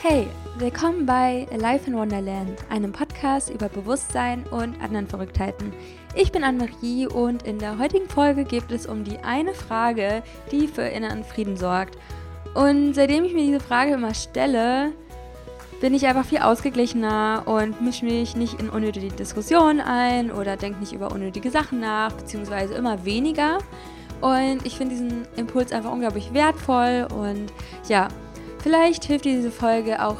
Hey, 0.00 0.28
willkommen 0.58 1.06
bei 1.06 1.48
Life 1.56 1.90
in 1.90 1.96
Wonderland, 1.96 2.56
einem 2.70 2.92
Podcast 2.92 3.50
über 3.50 3.68
Bewusstsein 3.68 4.44
und 4.46 4.80
anderen 4.80 5.08
Verrücktheiten. 5.08 5.72
Ich 6.14 6.30
bin 6.30 6.44
Anne-Marie 6.44 7.08
und 7.08 7.42
in 7.42 7.58
der 7.58 7.80
heutigen 7.80 8.08
Folge 8.08 8.44
geht 8.44 8.70
es 8.70 8.86
um 8.86 9.02
die 9.02 9.18
eine 9.18 9.54
Frage, 9.54 10.22
die 10.52 10.68
für 10.68 10.82
inneren 10.82 11.24
Frieden 11.24 11.56
sorgt. 11.56 11.98
Und 12.54 12.94
seitdem 12.94 13.24
ich 13.24 13.34
mir 13.34 13.44
diese 13.44 13.58
Frage 13.58 13.94
immer 13.94 14.14
stelle, 14.14 14.92
bin 15.80 15.94
ich 15.94 16.06
einfach 16.06 16.24
viel 16.24 16.38
ausgeglichener 16.38 17.42
und 17.46 17.80
mische 17.80 18.04
mich 18.04 18.36
nicht 18.36 18.60
in 18.60 18.70
unnötige 18.70 19.08
Diskussionen 19.08 19.80
ein 19.80 20.30
oder 20.30 20.56
denke 20.56 20.78
nicht 20.78 20.92
über 20.92 21.10
unnötige 21.10 21.50
Sachen 21.50 21.80
nach, 21.80 22.12
beziehungsweise 22.12 22.74
immer 22.74 23.04
weniger. 23.04 23.58
Und 24.20 24.64
ich 24.64 24.76
finde 24.76 24.94
diesen 24.94 25.26
Impuls 25.36 25.72
einfach 25.72 25.90
unglaublich 25.90 26.32
wertvoll 26.32 27.08
und 27.12 27.52
ja, 27.88 28.08
Vielleicht 28.68 29.06
hilft 29.06 29.24
diese 29.24 29.50
Folge 29.50 30.04
auch 30.04 30.18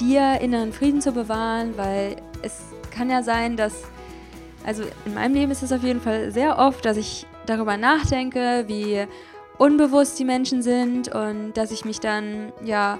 dir, 0.00 0.40
inneren 0.40 0.72
Frieden 0.72 1.02
zu 1.02 1.12
bewahren, 1.12 1.76
weil 1.76 2.16
es 2.40 2.62
kann 2.90 3.10
ja 3.10 3.22
sein, 3.22 3.58
dass, 3.58 3.82
also 4.64 4.82
in 5.04 5.12
meinem 5.12 5.34
Leben 5.34 5.52
ist 5.52 5.62
es 5.62 5.72
auf 5.72 5.82
jeden 5.82 6.00
Fall 6.00 6.30
sehr 6.30 6.58
oft, 6.58 6.86
dass 6.86 6.96
ich 6.96 7.26
darüber 7.44 7.76
nachdenke, 7.76 8.64
wie 8.66 9.04
unbewusst 9.58 10.18
die 10.18 10.24
Menschen 10.24 10.62
sind 10.62 11.14
und 11.14 11.52
dass 11.52 11.70
ich 11.70 11.84
mich 11.84 12.00
dann, 12.00 12.54
ja, 12.64 12.98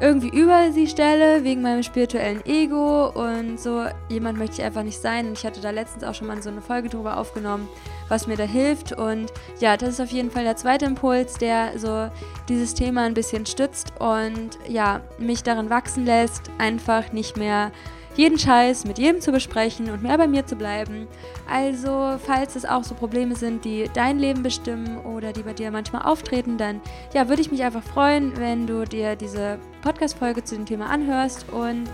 irgendwie 0.00 0.28
über 0.28 0.72
sie 0.72 0.86
stelle, 0.86 1.44
wegen 1.44 1.62
meinem 1.62 1.82
spirituellen 1.82 2.44
Ego 2.46 3.08
und 3.08 3.60
so. 3.60 3.84
Jemand 4.08 4.38
möchte 4.38 4.56
ich 4.60 4.64
einfach 4.64 4.82
nicht 4.82 5.00
sein. 5.00 5.28
Und 5.28 5.38
ich 5.38 5.46
hatte 5.46 5.60
da 5.60 5.70
letztens 5.70 6.04
auch 6.04 6.14
schon 6.14 6.26
mal 6.26 6.42
so 6.42 6.50
eine 6.50 6.60
Folge 6.60 6.88
drüber 6.88 7.16
aufgenommen, 7.16 7.68
was 8.08 8.26
mir 8.26 8.36
da 8.36 8.44
hilft. 8.44 8.92
Und 8.92 9.32
ja, 9.60 9.76
das 9.76 9.90
ist 9.90 10.00
auf 10.00 10.10
jeden 10.10 10.30
Fall 10.30 10.44
der 10.44 10.56
zweite 10.56 10.86
Impuls, 10.86 11.34
der 11.34 11.78
so 11.78 12.10
dieses 12.48 12.74
Thema 12.74 13.02
ein 13.02 13.14
bisschen 13.14 13.46
stützt 13.46 13.92
und 14.00 14.58
ja, 14.68 15.00
mich 15.18 15.42
darin 15.42 15.70
wachsen 15.70 16.04
lässt, 16.04 16.50
einfach 16.58 17.12
nicht 17.12 17.36
mehr 17.36 17.70
jeden 18.16 18.38
Scheiß 18.38 18.84
mit 18.84 18.98
jedem 18.98 19.20
zu 19.20 19.32
besprechen 19.32 19.90
und 19.90 20.02
mehr 20.02 20.16
bei 20.16 20.28
mir 20.28 20.46
zu 20.46 20.56
bleiben. 20.56 21.08
Also, 21.48 22.16
falls 22.24 22.54
es 22.54 22.64
auch 22.64 22.84
so 22.84 22.94
Probleme 22.94 23.34
sind, 23.34 23.64
die 23.64 23.90
dein 23.92 24.18
Leben 24.18 24.42
bestimmen 24.42 24.98
oder 24.98 25.32
die 25.32 25.42
bei 25.42 25.52
dir 25.52 25.70
manchmal 25.70 26.02
auftreten, 26.02 26.56
dann 26.56 26.80
ja, 27.12 27.28
würde 27.28 27.42
ich 27.42 27.50
mich 27.50 27.62
einfach 27.62 27.82
freuen, 27.82 28.36
wenn 28.36 28.66
du 28.66 28.84
dir 28.84 29.16
diese 29.16 29.58
Podcast-Folge 29.82 30.44
zu 30.44 30.54
dem 30.54 30.66
Thema 30.66 30.86
anhörst. 30.86 31.46
Und 31.50 31.84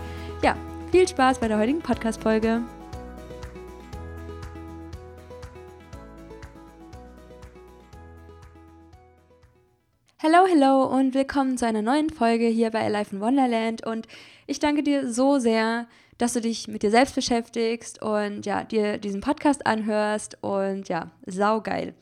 ja, 0.43 0.55
viel 0.91 1.07
Spaß 1.07 1.39
bei 1.39 1.47
der 1.47 1.57
heutigen 1.57 1.79
Podcast-Folge. 1.79 2.61
Hello, 10.23 10.45
hello 10.47 10.83
und 10.85 11.15
willkommen 11.15 11.57
zu 11.57 11.65
einer 11.65 11.81
neuen 11.81 12.11
Folge 12.11 12.45
hier 12.45 12.69
bei 12.69 12.85
Alive 12.85 13.15
in 13.15 13.21
Wonderland. 13.21 13.83
Und 13.83 14.07
ich 14.45 14.59
danke 14.59 14.83
dir 14.83 15.11
so 15.11 15.39
sehr, 15.39 15.87
dass 16.21 16.33
du 16.33 16.41
dich 16.41 16.67
mit 16.67 16.83
dir 16.83 16.91
selbst 16.91 17.15
beschäftigst 17.15 18.01
und 18.01 18.45
ja, 18.45 18.63
dir 18.63 18.99
diesen 18.99 19.21
Podcast 19.21 19.65
anhörst 19.65 20.37
und 20.41 20.87
ja, 20.87 21.09
saugeil. 21.25 21.95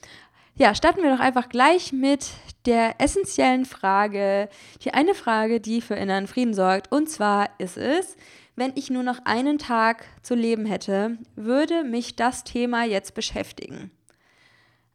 Ja, 0.56 0.76
starten 0.76 1.02
wir 1.02 1.12
doch 1.12 1.22
einfach 1.22 1.48
gleich 1.48 1.94
mit 1.94 2.32
der 2.66 3.00
essentiellen 3.00 3.64
Frage, 3.64 4.50
die 4.84 4.94
eine 4.94 5.14
Frage, 5.14 5.62
die 5.62 5.80
für 5.80 5.96
inneren 5.96 6.28
Frieden 6.28 6.54
sorgt. 6.54 6.92
Und 6.92 7.10
zwar 7.10 7.50
ist 7.60 7.78
es, 7.78 8.18
wenn 8.58 8.74
ich 8.76 8.90
nur 8.90 9.04
noch 9.04 9.20
einen 9.24 9.58
Tag 9.58 10.04
zu 10.22 10.36
leben 10.36 10.66
hätte, 10.66 11.18
würde 11.38 11.86
mich 11.86 12.18
das 12.18 12.44
Thema 12.44 12.84
jetzt 12.84 13.14
beschäftigen. 13.14 13.90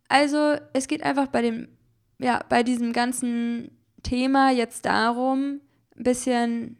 Also 0.06 0.56
es 0.74 0.86
geht 0.86 1.02
einfach 1.02 1.28
bei 1.28 1.40
dem, 1.40 1.68
ja, 2.18 2.44
bei 2.50 2.62
diesem 2.62 2.92
ganzen 2.92 3.70
Thema 4.02 4.50
jetzt 4.50 4.84
darum, 4.84 5.62
ein 5.96 6.02
bisschen 6.02 6.76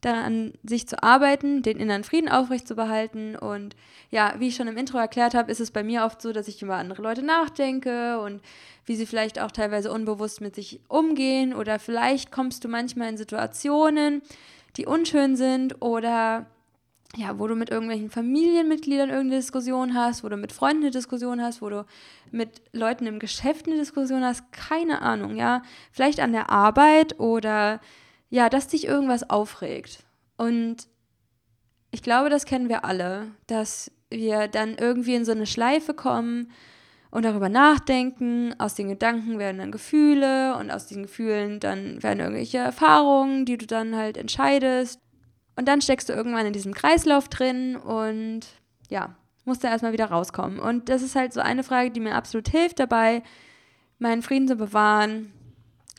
daran 0.00 0.52
sich 0.62 0.86
zu 0.86 1.02
arbeiten, 1.02 1.62
den 1.62 1.78
inneren 1.78 2.04
Frieden 2.04 2.28
aufrechtzubehalten. 2.28 3.36
Und 3.36 3.74
ja, 4.10 4.34
wie 4.38 4.48
ich 4.48 4.56
schon 4.56 4.68
im 4.68 4.76
Intro 4.76 4.98
erklärt 4.98 5.34
habe, 5.34 5.50
ist 5.50 5.60
es 5.60 5.70
bei 5.70 5.82
mir 5.82 6.04
oft 6.04 6.22
so, 6.22 6.32
dass 6.32 6.48
ich 6.48 6.62
über 6.62 6.76
andere 6.76 7.02
Leute 7.02 7.22
nachdenke 7.22 8.20
und 8.20 8.40
wie 8.86 8.96
sie 8.96 9.06
vielleicht 9.06 9.40
auch 9.40 9.50
teilweise 9.50 9.92
unbewusst 9.92 10.40
mit 10.40 10.54
sich 10.54 10.80
umgehen. 10.88 11.54
Oder 11.54 11.78
vielleicht 11.78 12.30
kommst 12.30 12.64
du 12.64 12.68
manchmal 12.68 13.08
in 13.08 13.16
Situationen, 13.16 14.22
die 14.76 14.86
unschön 14.86 15.36
sind 15.36 15.82
oder 15.82 16.46
ja, 17.16 17.38
wo 17.38 17.46
du 17.46 17.54
mit 17.54 17.70
irgendwelchen 17.70 18.10
Familienmitgliedern 18.10 19.08
irgendeine 19.08 19.40
Diskussion 19.40 19.94
hast, 19.94 20.24
wo 20.24 20.28
du 20.28 20.36
mit 20.36 20.52
Freunden 20.52 20.82
eine 20.82 20.90
Diskussion 20.90 21.42
hast, 21.42 21.62
wo 21.62 21.70
du 21.70 21.86
mit 22.30 22.60
Leuten 22.72 23.06
im 23.06 23.18
Geschäft 23.18 23.66
eine 23.66 23.76
Diskussion 23.76 24.22
hast, 24.22 24.52
keine 24.52 25.00
Ahnung, 25.00 25.36
ja. 25.36 25.62
Vielleicht 25.90 26.20
an 26.20 26.32
der 26.32 26.50
Arbeit 26.50 27.18
oder 27.18 27.80
ja, 28.30 28.48
dass 28.48 28.68
dich 28.68 28.86
irgendwas 28.86 29.28
aufregt. 29.28 30.04
Und 30.36 30.88
ich 31.90 32.02
glaube, 32.02 32.30
das 32.30 32.44
kennen 32.44 32.68
wir 32.68 32.84
alle, 32.84 33.28
dass 33.46 33.90
wir 34.10 34.48
dann 34.48 34.76
irgendwie 34.76 35.14
in 35.14 35.24
so 35.24 35.32
eine 35.32 35.46
Schleife 35.46 35.94
kommen 35.94 36.50
und 37.10 37.24
darüber 37.24 37.48
nachdenken. 37.48 38.54
Aus 38.58 38.74
den 38.74 38.88
Gedanken 38.88 39.38
werden 39.38 39.58
dann 39.58 39.72
Gefühle 39.72 40.56
und 40.56 40.70
aus 40.70 40.86
diesen 40.86 41.04
Gefühlen 41.04 41.60
dann 41.60 42.02
werden 42.02 42.20
irgendwelche 42.20 42.58
Erfahrungen, 42.58 43.44
die 43.44 43.56
du 43.56 43.66
dann 43.66 43.96
halt 43.96 44.16
entscheidest. 44.16 45.00
Und 45.56 45.66
dann 45.66 45.80
steckst 45.80 46.08
du 46.08 46.12
irgendwann 46.12 46.46
in 46.46 46.52
diesem 46.52 46.74
Kreislauf 46.74 47.28
drin 47.28 47.76
und 47.76 48.40
ja, 48.90 49.16
musst 49.44 49.64
da 49.64 49.68
erstmal 49.68 49.92
wieder 49.92 50.06
rauskommen. 50.06 50.60
Und 50.60 50.88
das 50.88 51.02
ist 51.02 51.16
halt 51.16 51.32
so 51.32 51.40
eine 51.40 51.64
Frage, 51.64 51.90
die 51.90 52.00
mir 52.00 52.14
absolut 52.14 52.48
hilft 52.48 52.78
dabei, 52.78 53.22
meinen 53.98 54.22
Frieden 54.22 54.46
zu 54.46 54.56
bewahren 54.56 55.32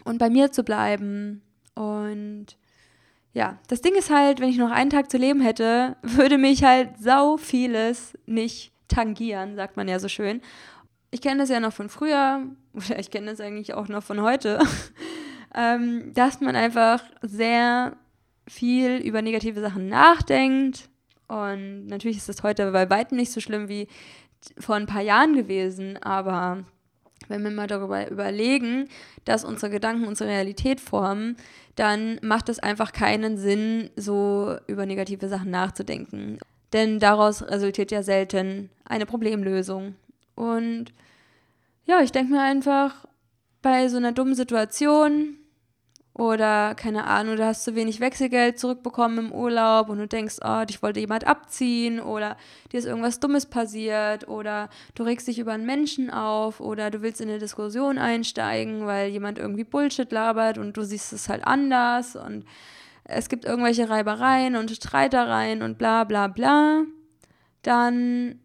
und 0.05 0.19
bei 0.19 0.29
mir 0.29 0.51
zu 0.51 0.63
bleiben 0.63 1.41
und 2.11 2.57
ja, 3.33 3.59
das 3.67 3.81
Ding 3.81 3.95
ist 3.95 4.09
halt, 4.09 4.39
wenn 4.39 4.49
ich 4.49 4.57
noch 4.57 4.71
einen 4.71 4.89
Tag 4.89 5.11
zu 5.11 5.17
leben 5.17 5.41
hätte, 5.41 5.95
würde 6.01 6.37
mich 6.37 6.63
halt 6.63 6.97
sau 6.99 7.37
vieles 7.37 8.17
nicht 8.25 8.71
tangieren, 8.87 9.55
sagt 9.55 9.77
man 9.77 9.87
ja 9.87 9.99
so 9.99 10.07
schön. 10.07 10.41
Ich 11.11 11.21
kenne 11.21 11.39
das 11.39 11.49
ja 11.49 11.59
noch 11.59 11.73
von 11.73 11.89
früher, 11.89 12.45
oder 12.73 12.99
ich 12.99 13.11
kenne 13.11 13.27
das 13.27 13.39
eigentlich 13.39 13.73
auch 13.73 13.87
noch 13.87 14.03
von 14.03 14.21
heute, 14.21 14.59
ähm, 15.55 16.11
dass 16.13 16.41
man 16.41 16.55
einfach 16.55 17.03
sehr 17.21 17.95
viel 18.47 18.97
über 18.97 19.21
negative 19.21 19.61
Sachen 19.61 19.87
nachdenkt. 19.87 20.89
Und 21.27 21.85
natürlich 21.85 22.17
ist 22.17 22.29
das 22.29 22.41
heute 22.41 22.71
bei 22.71 22.89
weitem 22.89 23.17
nicht 23.17 23.31
so 23.31 23.39
schlimm 23.39 23.69
wie 23.69 23.87
vor 24.57 24.75
ein 24.75 24.87
paar 24.87 25.01
Jahren 25.01 25.35
gewesen, 25.35 25.97
aber 26.01 26.63
wenn 27.27 27.43
wir 27.43 27.51
mal 27.51 27.67
darüber 27.67 28.09
überlegen, 28.09 28.87
dass 29.25 29.43
unsere 29.43 29.71
Gedanken 29.71 30.07
unsere 30.07 30.29
Realität 30.29 30.79
formen, 30.79 31.37
dann 31.75 32.19
macht 32.21 32.49
es 32.49 32.59
einfach 32.59 32.91
keinen 32.91 33.37
Sinn, 33.37 33.89
so 33.95 34.57
über 34.67 34.85
negative 34.85 35.27
Sachen 35.27 35.51
nachzudenken. 35.51 36.39
Denn 36.73 36.99
daraus 36.99 37.41
resultiert 37.43 37.91
ja 37.91 38.03
selten 38.03 38.69
eine 38.85 39.05
Problemlösung. 39.05 39.95
Und 40.35 40.93
ja, 41.85 42.01
ich 42.01 42.11
denke 42.11 42.33
mir 42.33 42.41
einfach, 42.41 43.05
bei 43.61 43.87
so 43.89 43.97
einer 43.97 44.11
dummen 44.11 44.35
Situation 44.35 45.37
oder 46.19 46.75
keine 46.75 47.05
Ahnung, 47.05 47.37
du 47.37 47.45
hast 47.45 47.63
zu 47.63 47.75
wenig 47.75 48.01
Wechselgeld 48.01 48.59
zurückbekommen 48.59 49.27
im 49.27 49.31
Urlaub 49.31 49.87
und 49.87 49.99
du 49.99 50.07
denkst, 50.07 50.35
oh, 50.43 50.65
dich 50.65 50.83
wollte 50.83 50.99
jemand 50.99 51.25
abziehen 51.25 52.01
oder 52.01 52.35
dir 52.73 52.79
ist 52.79 52.85
irgendwas 52.85 53.21
Dummes 53.21 53.45
passiert 53.45 54.27
oder 54.27 54.69
du 54.95 55.03
regst 55.03 55.29
dich 55.29 55.39
über 55.39 55.53
einen 55.53 55.65
Menschen 55.65 56.09
auf 56.09 56.59
oder 56.59 56.91
du 56.91 57.01
willst 57.01 57.21
in 57.21 57.29
eine 57.29 57.39
Diskussion 57.39 57.97
einsteigen, 57.97 58.85
weil 58.85 59.09
jemand 59.11 59.39
irgendwie 59.39 59.63
Bullshit 59.63 60.11
labert 60.11 60.57
und 60.57 60.75
du 60.75 60.83
siehst 60.83 61.13
es 61.13 61.29
halt 61.29 61.47
anders 61.47 62.17
und 62.17 62.43
es 63.05 63.29
gibt 63.29 63.45
irgendwelche 63.45 63.89
Reibereien 63.89 64.57
und 64.57 64.71
Streitereien 64.71 65.61
und 65.61 65.77
bla 65.77 66.03
bla 66.03 66.27
bla, 66.27 66.83
dann 67.61 68.41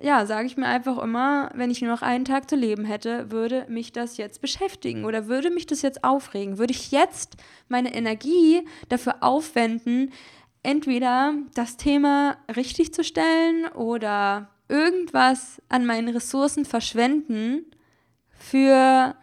ja, 0.00 0.26
sage 0.26 0.46
ich 0.46 0.56
mir 0.56 0.66
einfach 0.66 0.98
immer, 0.98 1.50
wenn 1.54 1.70
ich 1.70 1.82
nur 1.82 1.90
noch 1.90 2.02
einen 2.02 2.24
Tag 2.24 2.48
zu 2.48 2.56
leben 2.56 2.84
hätte, 2.84 3.30
würde 3.30 3.66
mich 3.68 3.92
das 3.92 4.16
jetzt 4.16 4.40
beschäftigen 4.40 5.04
oder 5.04 5.26
würde 5.26 5.50
mich 5.50 5.66
das 5.66 5.82
jetzt 5.82 6.02
aufregen? 6.02 6.58
Würde 6.58 6.72
ich 6.72 6.90
jetzt 6.90 7.36
meine 7.68 7.94
Energie 7.94 8.66
dafür 8.88 9.16
aufwenden, 9.22 10.12
entweder 10.62 11.34
das 11.54 11.76
Thema 11.76 12.36
richtig 12.54 12.94
zu 12.94 13.04
stellen 13.04 13.66
oder 13.66 14.48
irgendwas 14.68 15.60
an 15.68 15.84
meinen 15.84 16.08
Ressourcen 16.08 16.64
verschwenden 16.64 17.66
für, 18.30 19.14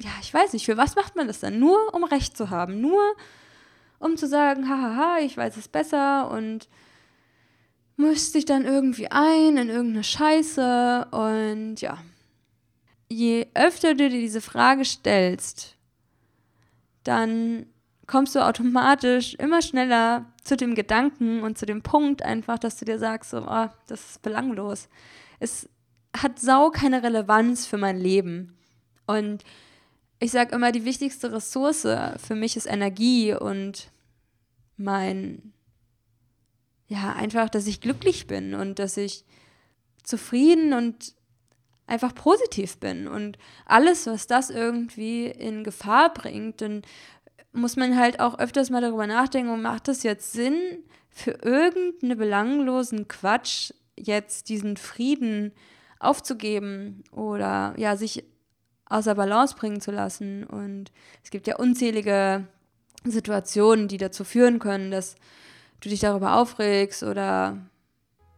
ja, 0.00 0.10
ich 0.22 0.32
weiß 0.32 0.52
nicht, 0.52 0.64
für 0.64 0.76
was 0.76 0.96
macht 0.96 1.16
man 1.16 1.26
das 1.26 1.40
dann? 1.40 1.58
Nur 1.58 1.94
um 1.94 2.04
Recht 2.04 2.36
zu 2.36 2.50
haben, 2.50 2.80
nur 2.80 3.02
um 3.98 4.16
zu 4.16 4.26
sagen, 4.26 4.68
hahaha, 4.68 5.18
ich 5.20 5.36
weiß 5.36 5.56
es 5.56 5.68
besser 5.68 6.30
und 6.30 6.68
mischt 7.98 8.32
sich 8.32 8.44
dann 8.44 8.64
irgendwie 8.64 9.10
ein 9.10 9.56
in 9.56 9.68
irgendeine 9.68 10.04
Scheiße 10.04 11.08
und 11.10 11.80
ja. 11.80 11.98
Je 13.10 13.46
öfter 13.54 13.94
du 13.94 14.08
dir 14.08 14.20
diese 14.20 14.40
Frage 14.40 14.84
stellst, 14.84 15.76
dann 17.04 17.66
kommst 18.06 18.34
du 18.34 18.44
automatisch 18.44 19.34
immer 19.34 19.62
schneller 19.62 20.26
zu 20.44 20.56
dem 20.56 20.74
Gedanken 20.74 21.42
und 21.42 21.58
zu 21.58 21.66
dem 21.66 21.82
Punkt 21.82 22.22
einfach, 22.22 22.58
dass 22.58 22.76
du 22.76 22.84
dir 22.84 22.98
sagst, 22.98 23.30
so, 23.30 23.38
oh, 23.46 23.68
das 23.86 24.10
ist 24.10 24.22
belanglos. 24.22 24.88
Es 25.40 25.68
hat 26.16 26.38
sau 26.38 26.70
keine 26.70 27.02
Relevanz 27.02 27.66
für 27.66 27.78
mein 27.78 27.98
Leben. 27.98 28.56
Und 29.06 29.42
ich 30.20 30.30
sage 30.30 30.54
immer, 30.54 30.72
die 30.72 30.84
wichtigste 30.84 31.32
Ressource 31.32 31.82
für 31.82 32.34
mich 32.34 32.56
ist 32.56 32.66
Energie 32.66 33.34
und 33.34 33.90
mein, 34.76 35.52
ja, 36.88 37.12
einfach, 37.12 37.48
dass 37.48 37.66
ich 37.66 37.80
glücklich 37.80 38.26
bin 38.26 38.54
und 38.54 38.78
dass 38.78 38.96
ich 38.96 39.24
zufrieden 40.02 40.72
und 40.72 41.14
einfach 41.86 42.14
positiv 42.14 42.78
bin. 42.78 43.06
Und 43.06 43.38
alles, 43.66 44.06
was 44.06 44.26
das 44.26 44.50
irgendwie 44.50 45.26
in 45.26 45.64
Gefahr 45.64 46.12
bringt, 46.12 46.60
dann 46.60 46.82
muss 47.52 47.76
man 47.76 47.96
halt 47.96 48.20
auch 48.20 48.38
öfters 48.38 48.70
mal 48.70 48.80
darüber 48.80 49.06
nachdenken, 49.06 49.60
macht 49.62 49.88
das 49.88 50.02
jetzt 50.02 50.32
Sinn, 50.32 50.84
für 51.10 51.32
irgendeinen 51.42 52.16
belanglosen 52.16 53.08
Quatsch 53.08 53.72
jetzt 53.96 54.48
diesen 54.48 54.76
Frieden 54.76 55.52
aufzugeben 55.98 57.02
oder 57.10 57.74
ja, 57.76 57.96
sich 57.96 58.24
außer 58.86 59.14
Balance 59.14 59.56
bringen 59.56 59.80
zu 59.80 59.90
lassen. 59.90 60.44
Und 60.44 60.92
es 61.24 61.30
gibt 61.30 61.46
ja 61.46 61.56
unzählige 61.56 62.46
Situationen, 63.04 63.88
die 63.88 63.96
dazu 63.96 64.22
führen 64.24 64.58
können, 64.58 64.90
dass 64.90 65.16
du 65.80 65.88
dich 65.88 66.00
darüber 66.00 66.36
aufregst 66.36 67.02
oder 67.02 67.58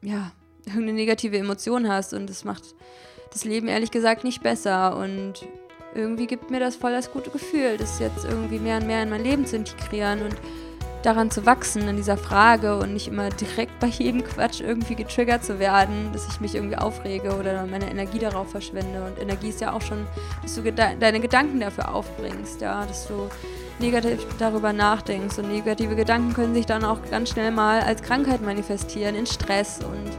ja, 0.03 0.33
irgendeine 0.67 0.93
negative 0.95 1.39
Emotion 1.39 1.89
hast 1.89 2.15
und 2.15 2.29
das 2.29 2.45
macht 2.45 2.75
das 3.33 3.45
Leben 3.45 3.69
ehrlich 3.69 3.91
gesagt 3.91 4.25
nicht 4.25 4.43
besser 4.43 4.97
und 4.97 5.47
irgendwie 5.95 6.27
gibt 6.27 6.51
mir 6.51 6.61
das 6.61 6.77
voll 6.77 6.93
das 6.93 7.13
gute 7.13 7.31
Gefühl, 7.31 7.77
das 7.77 7.99
jetzt 7.99 8.25
irgendwie 8.25 8.59
mehr 8.59 8.79
und 8.79 8.87
mehr 8.87 9.03
in 9.03 9.11
mein 9.11 9.25
Leben 9.25 9.47
zu 9.47 9.57
integrieren 9.57 10.23
und 10.23 10.37
daran 11.03 11.31
zu 11.31 11.47
wachsen 11.47 11.89
in 11.89 11.97
dieser 11.97 12.17
Frage 12.17 12.79
und 12.79 12.93
nicht 12.93 13.09
immer 13.09 13.31
direkt 13.31 13.79
bei 13.81 13.87
jedem 13.87 14.23
Quatsch 14.23 14.61
irgendwie 14.61 14.95
getriggert 14.95 15.45
zu 15.45 15.59
werden, 15.59 16.13
dass 16.13 16.29
ich 16.29 16.41
mich 16.41 16.55
irgendwie 16.55 16.77
aufrege 16.77 17.37
oder 17.37 17.67
meine 17.67 17.91
Energie 17.91 18.19
darauf 18.19 18.51
verschwende. 18.51 19.05
Und 19.05 19.21
Energie 19.21 19.49
ist 19.49 19.61
ja 19.61 19.73
auch 19.73 19.81
schon, 19.81 20.07
dass 20.43 20.55
du 20.57 20.73
deine 20.73 21.21
Gedanken 21.21 21.61
dafür 21.61 21.95
aufbringst, 21.95 22.61
ja, 22.61 22.85
dass 22.85 23.09
du 23.09 23.29
negativ 23.81 24.25
darüber 24.39 24.73
nachdenkst. 24.73 25.39
Und 25.39 25.49
negative 25.49 25.97
Gedanken 25.97 26.33
können 26.33 26.55
sich 26.55 26.67
dann 26.67 26.85
auch 26.85 26.99
ganz 27.11 27.31
schnell 27.31 27.51
mal 27.51 27.81
als 27.81 28.03
Krankheit 28.03 28.43
manifestieren, 28.43 29.15
in 29.15 29.27
Stress. 29.27 29.81
Und 29.83 30.11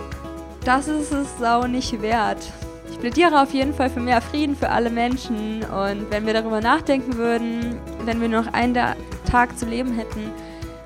das 0.65 0.87
ist 0.87 1.11
es 1.11 1.27
sau 1.39 1.65
nicht 1.67 2.01
wert. 2.01 2.51
Ich 2.91 2.99
plädiere 2.99 3.41
auf 3.41 3.53
jeden 3.53 3.73
Fall 3.73 3.89
für 3.89 3.99
mehr 3.99 4.21
Frieden 4.21 4.55
für 4.55 4.69
alle 4.69 4.89
Menschen. 4.89 5.63
Und 5.63 6.11
wenn 6.11 6.25
wir 6.25 6.33
darüber 6.33 6.61
nachdenken 6.61 7.17
würden, 7.17 7.79
wenn 8.05 8.21
wir 8.21 8.29
noch 8.29 8.53
einen 8.53 8.77
Tag 9.29 9.57
zu 9.57 9.65
leben 9.65 9.93
hätten, 9.93 10.31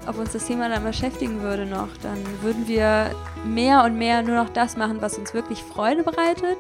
ob 0.08 0.20
uns 0.20 0.34
das 0.34 0.46
Thema 0.46 0.70
dann 0.70 0.84
beschäftigen 0.84 1.42
würde 1.42 1.66
noch, 1.66 1.90
dann 2.02 2.18
würden 2.42 2.68
wir 2.68 3.12
mehr 3.44 3.84
und 3.84 3.98
mehr 3.98 4.22
nur 4.22 4.36
noch 4.36 4.50
das 4.50 4.78
machen, 4.78 5.02
was 5.02 5.18
uns 5.18 5.34
wirklich 5.34 5.64
Freude 5.64 6.04
bereitet, 6.04 6.58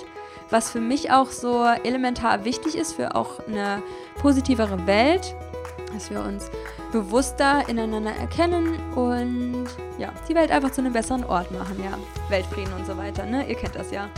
was 0.49 0.71
für 0.71 0.81
mich 0.81 1.11
auch 1.11 1.29
so 1.29 1.63
elementar 1.83 2.45
wichtig 2.45 2.75
ist 2.75 2.93
für 2.93 3.15
auch 3.15 3.39
eine 3.47 3.81
positivere 4.19 4.85
Welt, 4.87 5.35
dass 5.95 6.09
wir 6.11 6.21
uns 6.21 6.51
bewusster 6.91 7.67
ineinander 7.67 8.11
erkennen 8.11 8.79
und 8.93 9.65
ja, 9.97 10.11
die 10.29 10.35
Welt 10.35 10.51
einfach 10.51 10.71
zu 10.71 10.81
einem 10.81 10.93
besseren 10.93 11.23
Ort 11.23 11.51
machen, 11.51 11.81
ja, 11.83 11.97
Weltfrieden 12.29 12.73
und 12.73 12.85
so 12.85 12.95
weiter, 12.97 13.25
ne? 13.25 13.47
Ihr 13.49 13.55
kennt 13.55 13.75
das 13.75 13.91
ja. 13.91 14.09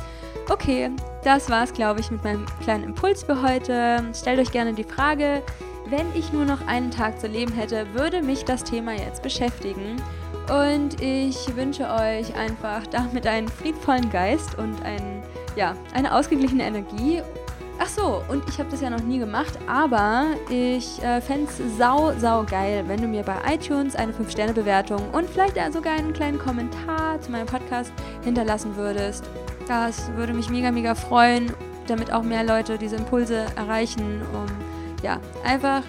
Okay, 0.49 0.91
das 1.23 1.49
war's, 1.49 1.73
glaube 1.73 1.99
ich, 1.99 2.09
mit 2.09 2.23
meinem 2.23 2.45
kleinen 2.61 2.83
Impuls 2.83 3.23
für 3.23 3.41
heute. 3.41 4.03
Stellt 4.13 4.39
euch 4.39 4.51
gerne 4.51 4.73
die 4.73 4.83
Frage, 4.83 5.43
wenn 5.89 6.05
ich 6.15 6.33
nur 6.33 6.45
noch 6.45 6.65
einen 6.67 6.91
Tag 6.91 7.19
zu 7.19 7.27
leben 7.27 7.53
hätte, 7.53 7.85
würde 7.93 8.21
mich 8.21 8.43
das 8.43 8.63
Thema 8.63 8.93
jetzt 8.93 9.21
beschäftigen. 9.23 10.01
Und 10.49 11.01
ich 11.01 11.55
wünsche 11.55 11.83
euch 11.83 12.33
einfach 12.35 12.87
damit 12.87 13.27
einen 13.27 13.49
friedvollen 13.49 14.09
Geist 14.09 14.57
und 14.57 14.81
ein, 14.83 15.21
ja, 15.55 15.75
eine 15.93 16.13
ausgeglichene 16.13 16.63
Energie. 16.63 17.21
Ach 17.79 17.87
so, 17.87 18.23
und 18.27 18.43
ich 18.49 18.57
habe 18.57 18.69
das 18.71 18.81
ja 18.81 18.89
noch 18.89 19.03
nie 19.03 19.19
gemacht, 19.19 19.59
aber 19.67 20.25
ich 20.49 21.01
äh, 21.03 21.21
fände 21.21 21.47
es 21.47 21.77
sau, 21.77 22.11
sau 22.17 22.43
geil, 22.43 22.83
wenn 22.87 22.99
du 22.99 23.07
mir 23.07 23.21
bei 23.21 23.35
iTunes 23.53 23.95
eine 23.95 24.13
5-Sterne-Bewertung 24.13 24.99
und 25.11 25.29
vielleicht 25.29 25.55
sogar 25.71 25.93
einen 25.93 26.11
kleinen 26.11 26.39
Kommentar 26.39 27.21
zu 27.21 27.31
meinem 27.31 27.45
Podcast 27.45 27.93
hinterlassen 28.23 28.75
würdest. 28.75 29.25
Das 29.67 30.11
würde 30.15 30.33
mich 30.33 30.49
mega, 30.49 30.71
mega 30.71 30.95
freuen, 30.95 31.51
damit 31.85 32.11
auch 32.11 32.23
mehr 32.23 32.43
Leute 32.43 32.77
diese 32.79 32.95
Impulse 32.95 33.45
erreichen, 33.55 34.21
um 34.33 34.45
ja, 35.03 35.19
einfach 35.43 35.83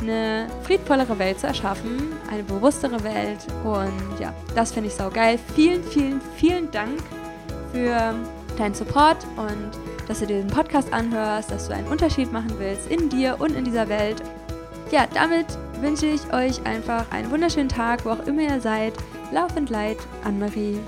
eine 0.00 0.46
friedvollere 0.62 1.18
Welt 1.18 1.40
zu 1.40 1.46
erschaffen, 1.46 2.12
eine 2.30 2.42
bewusstere 2.42 3.02
Welt 3.04 3.40
und 3.64 4.20
ja, 4.20 4.32
das 4.54 4.72
finde 4.72 4.88
ich 4.88 4.94
sau 4.94 5.10
geil. 5.10 5.38
Vielen, 5.54 5.82
vielen, 5.82 6.20
vielen 6.36 6.70
Dank 6.70 7.02
für 7.72 8.14
deinen 8.56 8.74
Support 8.74 9.26
und 9.36 9.70
dass 10.08 10.20
du 10.20 10.26
dir 10.26 10.38
den 10.38 10.48
Podcast 10.48 10.92
anhörst, 10.92 11.50
dass 11.50 11.68
du 11.68 11.74
einen 11.74 11.86
Unterschied 11.86 12.32
machen 12.32 12.54
willst 12.58 12.90
in 12.90 13.08
dir 13.08 13.36
und 13.38 13.54
in 13.54 13.64
dieser 13.64 13.88
Welt. 13.88 14.22
Ja, 14.90 15.06
damit 15.12 15.46
wünsche 15.80 16.06
ich 16.06 16.32
euch 16.32 16.64
einfach 16.66 17.10
einen 17.12 17.30
wunderschönen 17.30 17.68
Tag, 17.68 18.04
wo 18.04 18.10
auch 18.10 18.26
immer 18.26 18.42
ihr 18.42 18.60
seid. 18.60 18.94
Laufend 19.32 19.68
Leid, 19.70 19.98
Anne-Marie. 20.24 20.78